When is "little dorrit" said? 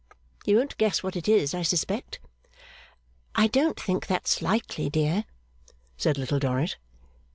6.17-6.77